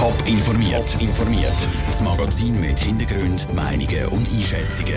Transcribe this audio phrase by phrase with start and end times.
[0.00, 0.98] Top informiert.
[0.98, 1.68] informiert.
[1.86, 4.94] Das Magazin mit Hintergrund, Meinungen und Einschätzungen.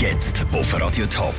[0.00, 1.36] Jetzt auf Radio Top.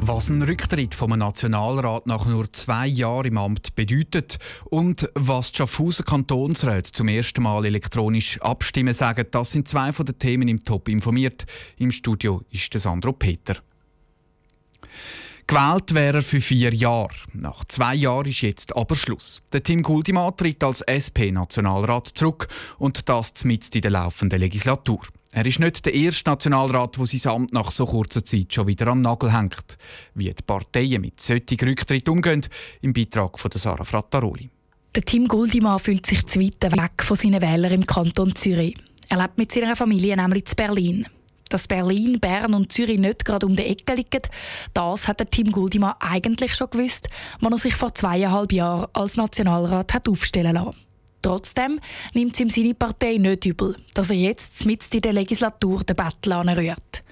[0.00, 5.58] Was ein Rücktritt vom Nationalrat nach nur zwei Jahren im Amt bedeutet und was die
[5.58, 10.64] Schaffhauser Kantonsräte zum ersten Mal elektronisch abstimmen sagen, das sind zwei von den Themen im
[10.64, 11.46] Top informiert.
[11.78, 13.58] Im Studio ist Sandro Peter.
[15.46, 17.10] Gewählt wäre er für vier Jahre.
[17.34, 19.42] Nach zwei Jahren ist jetzt aber Schluss.
[19.52, 25.00] Der Tim Guldima tritt als SP-Nationalrat zurück und das mitten in der laufenden Legislatur.
[25.32, 28.86] Er ist nicht der erste Nationalrat, der sein Amt nach so kurzer Zeit schon wieder
[28.86, 29.76] am Nagel hängt.
[30.14, 32.46] Wie die Parteien mit solchen Rücktritt umgehen,
[32.80, 34.48] im Beitrag von Sarah Frattaroli.
[34.94, 38.76] Der Tim Guldimann fühlt sich zu weg von seinen Wählern im Kanton Zürich.
[39.08, 41.06] Er lebt mit seiner Familie nämlich in Berlin.
[41.54, 44.22] Dass Berlin, Bern und Zürich nicht gerade um die Ecke liegen,
[44.72, 47.08] das hat der Tim Guldimann eigentlich schon gewusst,
[47.40, 50.74] als er sich vor zweieinhalb Jahren als Nationalrat hat aufstellen lassen.
[51.22, 51.78] Trotzdem
[52.12, 55.94] nimmt es ihm seine Partei nicht übel, dass er jetzt mit in der Legislatur den
[55.94, 57.03] Battle anrührt.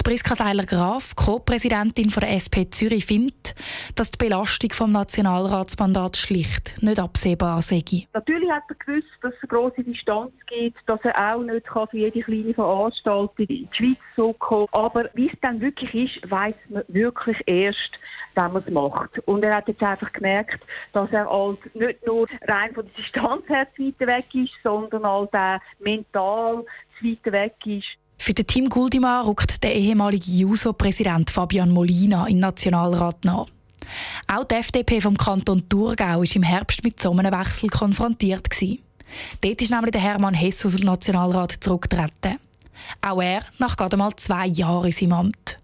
[0.00, 3.54] Die Priska Seiler-Graf, Co-Präsidentin der SP Zürich, findet,
[3.94, 7.84] dass die Belastung vom Nationalratsmandat schlicht nicht absehbar sei.
[8.12, 11.88] Natürlich hat er gewusst, dass es eine grosse Distanz gibt, dass er auch nicht für
[11.92, 14.80] jede kleine Veranstaltung in die Schweiz zurückkommen kann.
[14.80, 17.98] Aber wie es dann wirklich ist, weiß man wirklich erst,
[18.34, 19.18] wenn man es macht.
[19.26, 23.48] Und er hat jetzt einfach gemerkt, dass er als nicht nur rein von der Distanz
[23.48, 25.28] her zu weit weg ist, sondern auch
[25.78, 26.64] mental
[26.98, 27.98] zu weit weg ist.
[28.18, 33.46] Für den Team Guldimar rückt der ehemalige JUSO-Präsident Fabian Molina in den Nationalrat nach.
[34.26, 38.48] Auch die FDP vom Kanton Thurgau war im Herbst mit so einem Wechsel konfrontiert.
[39.40, 42.38] Dort ist nämlich der Hermann Hess aus dem Nationalrat zurückgetreten.
[43.00, 45.58] Auch er nach gerade mal zwei Jahren in seinem Amt.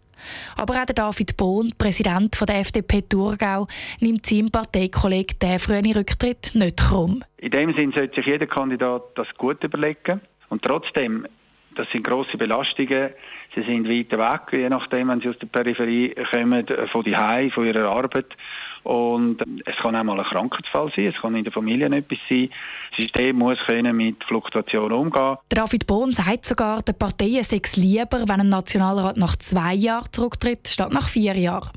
[0.56, 3.66] Aber auch der David Bohn, Präsident der FDP Thurgau,
[4.00, 7.22] nimmt seinem Parteikollegen den frühen Rücktritt nicht krumm.
[7.36, 10.22] In dem Sinne sollte sich jeder Kandidat das gut überlegen.
[10.48, 11.26] Und trotzdem
[11.74, 13.10] das sind große Belastungen.
[13.54, 17.50] Sie sind weiter weg, je nachdem, wenn sie aus der Peripherie kommen, von die Hause,
[17.50, 18.36] von ihrer Arbeit.
[18.82, 22.50] Und es kann auch mal ein Krankheitsfall sein, es kann in der Familie etwas sein.
[22.90, 25.36] Das System muss können mit Fluktuation umgehen.
[25.48, 30.12] David Bohn sagt sogar, der Parteien sei es lieber, wenn ein Nationalrat nach zwei Jahren
[30.12, 31.70] zurücktritt, statt nach vier Jahren.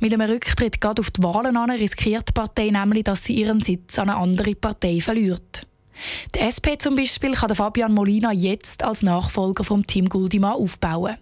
[0.00, 3.60] Mit einem Rücktritt gerade auf die Wahlen an riskiert die Partei nämlich, dass sie ihren
[3.60, 5.67] Sitz an eine andere Partei verliert.
[6.34, 11.16] Die SP zum Beispiel kann Fabian Molina jetzt als Nachfolger vom Team Guldima aufbauen.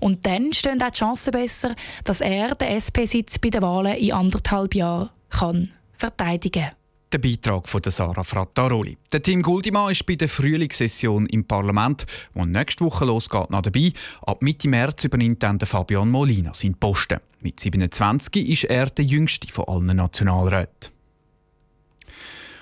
[0.00, 4.12] Und dann stehen auch die Chancen besser, dass er den SP-Sitz bei den Wahlen in
[4.12, 6.70] anderthalb Jahren kann verteidigen.
[7.12, 8.98] Der Beitrag von Sarah Frattaroli.
[9.12, 12.04] Der Team Guldima ist bei der Frühlingssession im Parlament,
[12.34, 13.92] die nächste Woche losgeht, noch dabei.
[14.22, 17.20] Ab Mitte März übernimmt dann Fabian Molina seinen Posten.
[17.40, 20.95] Mit 27 ist er der jüngste von allen Nationalräten.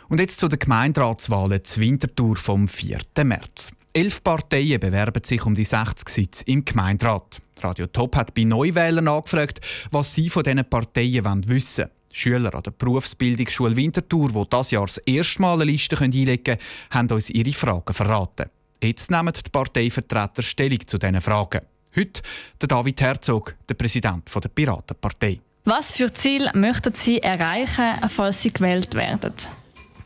[0.08, 3.00] Und jetzt zu den Gemeinderatswahlen zur Winterthur vom 4.
[3.24, 3.72] März.
[3.92, 7.40] Elf Parteien bewerben sich um die 60 Sitze im Gemeinderat.
[7.60, 9.60] Radio Top hat bei Neuwählern angefragt,
[9.90, 11.90] was sie von diesen Parteien wissen wollen.
[12.12, 16.58] Schüler an der Berufsbildungsschule Winterthur, die das Jahr das erste Mal eine Liste einlegen können,
[16.90, 18.50] haben uns ihre Fragen verraten.
[18.82, 21.62] Jetzt nehmen die Parteivertreter Stellung zu diesen Fragen.
[21.96, 22.22] Heute
[22.60, 25.40] der David Herzog, der Präsident der Piratenpartei.
[25.64, 29.32] Was für Ziel möchten Sie erreichen, falls Sie gewählt werden?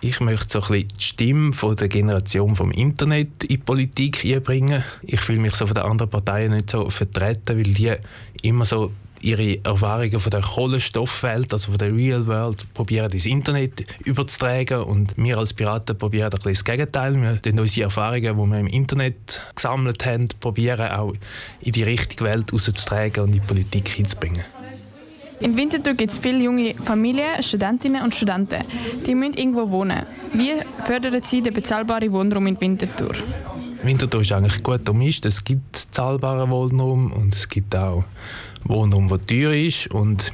[0.01, 4.25] Ich möchte so ein bisschen die Stimme von der Generation vom Internet in die Politik
[4.25, 4.85] einbringen.
[5.03, 7.97] Ich fühle mich so von den anderen Parteien nicht so vertreten, weil die
[8.43, 13.85] immer so ihre Erfahrungen von der Kohlenstoffwelt, also von der Real World, probieren ins Internet
[14.05, 17.21] überzutragen und wir als Piraten probieren ein bisschen das Gegenteil.
[17.21, 21.15] Wir probieren unsere Erfahrungen, die wir im Internet gesammelt haben, probieren auch
[21.61, 24.45] in die richtige Welt rauszutragen und in die Politik hinzubringen.
[25.41, 28.65] In Winterthur gibt es viele junge Familien, Studentinnen und Studenten.
[29.07, 30.05] Die müssen irgendwo wohnen.
[30.33, 30.53] Wie
[30.85, 33.13] fördern Sie den bezahlbaren Wohnraum in Winterthur?
[33.83, 35.25] Winterthur ist eigentlich gut gemischt.
[35.27, 38.05] Es gibt zahlbaren Wohnraum und es gibt auch
[38.65, 39.87] Wohnraum, der teuer ist.
[39.89, 40.33] Und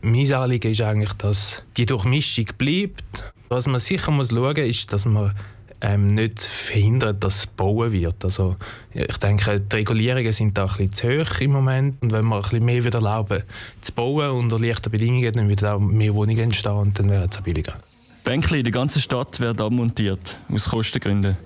[0.00, 3.34] mein Anliegen ist eigentlich, dass die Durchmischung bleibt.
[3.48, 5.34] Was man sicher muss schauen muss, ist, dass man
[5.80, 8.24] ähm, nicht verhindert, dass bauen wird.
[8.24, 8.56] Also
[8.92, 12.36] ich denke, die Regulierungen sind da ein bisschen zu hoch im Moment und wenn wir
[12.36, 13.42] ein bisschen mehr wieder erlauben
[13.80, 17.38] zu bauen unter leichten Bedingungen, dann würden auch mehr Wohnungen entstehen und dann wäre es
[17.38, 17.74] auch billiger.
[18.24, 21.38] Bänkli in der ganzen Stadt werden abmontiert, aus Kostengründen.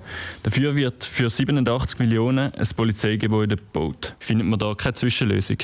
[0.43, 4.17] Dafür wird für 87 Millionen ein Polizeigebäude gebaut.
[4.19, 5.59] Findet man da keine Zwischenlösung?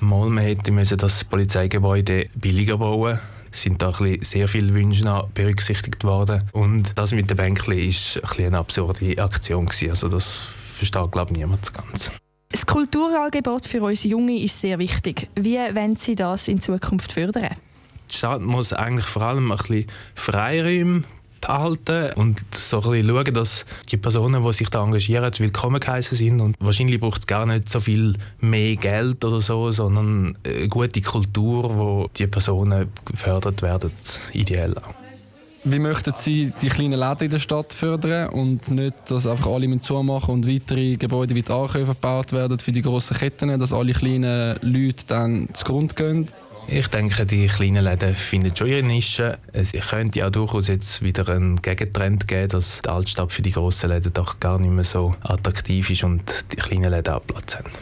[0.00, 3.18] Mal, man hätte müssen das Polizeigebäude billiger bauen
[3.56, 6.42] sind da sehr viele Wünsche berücksichtigt worden.
[6.52, 9.68] Und das mit den Bänkchen war eine absurde Aktion.
[9.88, 10.38] Also das
[10.76, 12.12] versteht, glaube ich, niemand ganz.
[12.50, 15.28] Das Kulturangebot für uns Junge ist sehr wichtig.
[15.34, 17.56] Wie wollen Sie das in Zukunft fördern?
[18.10, 21.02] Die Stadt muss eigentlich vor allem ein bisschen Freiräume
[21.46, 26.16] halten und so ein bisschen schauen, dass die Personen, die sich da engagieren, willkommen geheißen
[26.16, 26.40] sind.
[26.40, 31.00] Und wahrscheinlich braucht es gar nicht so viel mehr Geld oder so, sondern eine gute
[31.00, 33.92] Kultur, wo die Personen gefördert werden,
[34.32, 35.05] ideell auch.
[35.68, 39.80] Wie möchten Sie die kleinen Läden in der Stadt fördern und nicht, dass einfach alle
[39.80, 43.92] zumachen und weitere Gebäude wie die Ankäufe gebaut werden für die grossen Ketten, dass alle
[43.92, 46.28] kleinen Leute dann zugrunde gehen?
[46.68, 49.38] Ich denke, die kleinen Läden finden schon ihre Nische.
[49.52, 53.90] Es könnte auch durchaus jetzt wieder einen Gegentrend geben, dass die Altstadt für die grossen
[53.90, 57.72] Läden doch gar nicht mehr so attraktiv ist und die kleinen Läden auch Platz haben.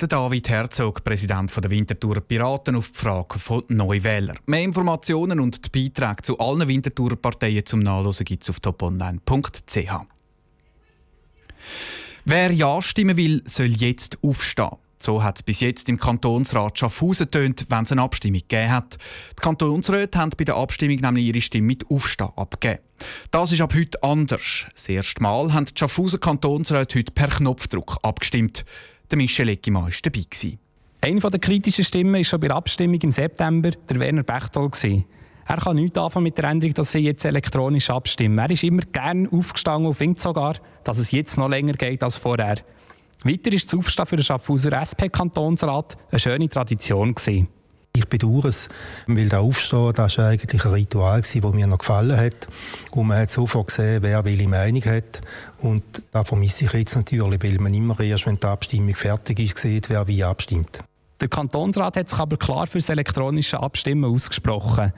[0.00, 4.38] Der David Herzog, Präsident der Winterthurer Piraten, auf die Frage von Neuwählern.
[4.46, 9.90] Mehr Informationen und die Beiträge zu allen Winterthurer Parteien zum Nachlesen gibt es auf toponline.ch.
[12.24, 14.76] Wer Ja stimmen will, soll jetzt aufstehen.
[14.98, 18.98] So hat es bis jetzt im Kantonsrat Schaffhausen tönt, wenn es eine Abstimmung gegeben hat.
[19.32, 22.82] Die Kantonsräte haben bei der Abstimmung nämlich ihre Stimme mit Aufstehen abgegeben.
[23.32, 24.66] Das ist ab heute anders.
[24.72, 28.64] Das erste Mal haben die Schaffhauser Kantonsräte heute per Knopfdruck abgestimmt.
[29.10, 30.24] Der Michel Eckimann war dabei.
[31.00, 34.70] Eine der kritischen Stimmen war schon bei der Abstimmung im September der Werner Bechtol.
[35.46, 38.38] Er kann nichts anfangen mit der Änderung, dass sie jetzt elektronisch abstimmen.
[38.38, 42.18] Er ist immer gern aufgestanden und findet sogar, dass es jetzt noch länger geht als
[42.18, 42.56] vorher.
[43.24, 47.14] Weiter ist das Aufstehen für den Schaffhauser SP-Kantonsrat eine schöne Tradition.
[47.14, 47.48] Gewesen.
[47.98, 48.68] Ich bedauere es,
[49.08, 52.46] weil der Aufstehen, das war eigentlich ein Ritual, das mir noch gefallen hat.
[52.92, 55.20] Und man hat sofort gesehen, wer welche Meinung hat.
[55.58, 59.58] Und da vermisse ich jetzt natürlich, weil man immer erst, wenn die Abstimmung fertig ist,
[59.58, 60.78] sieht, wer wie abstimmt.
[61.20, 64.92] Der Kantonsrat hat sich aber klar für das elektronische Abstimmen ausgesprochen.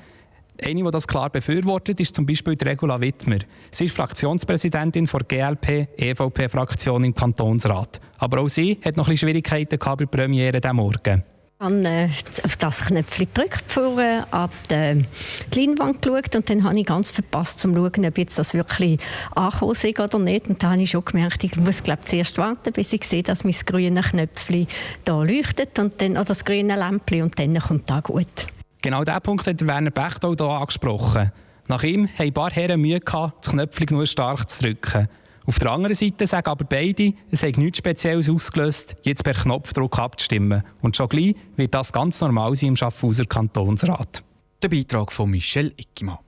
[0.63, 3.39] Eine, die das klar befürwortet, ist zum Beispiel Regula Wittmer.
[3.71, 5.21] Sie ist Fraktionspräsidentin der
[5.57, 7.99] GLP-EVP-Fraktion im Kantonsrat.
[8.19, 11.25] Aber auch sie hat noch ein bisschen Schwierigkeiten bei der Premiere diesen Morgen.
[11.63, 12.09] Habe äh,
[12.43, 15.05] auf das Knöpfchen gedrückt, vorher an die,
[15.53, 18.99] die Leinwand geschaut und dann habe ich ganz verpasst zu schauen, ob jetzt das wirklich
[19.35, 20.49] angekommen ist oder nicht.
[20.49, 23.45] Und dann habe ich schon gemerkt, ich muss glaube zuerst warten, bis ich sehe, dass
[23.45, 24.69] mein grünes Knöpfchen
[25.05, 28.47] da leuchtet und dann, oder das grüne Lämpchen und dann kommt das gut.
[28.81, 31.31] Genau diesen Punkt hat Werner Bechtold hier angesprochen.
[31.69, 35.09] Nach ihm haben ein paar Herren Mühe gehabt, das Knöpfchen nur stark zu drücken.
[35.47, 39.99] Auf der anderen Seite sagen aber beide, es hat nichts Spezielles ausgelöst, jetzt per Knopfdruck
[39.99, 40.63] abzustimmen.
[40.81, 44.23] Und schon gleich wird das ganz normal sein im Schaffhauser Kantonsrat.
[44.63, 46.19] Der Beitrag von Michel Ickimann.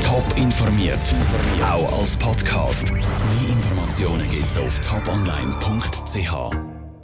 [0.00, 1.14] Top informiert,
[1.62, 2.92] auch als Podcast.
[2.92, 3.02] Mehr
[3.48, 6.79] Informationen gibt es auf toponline.ch.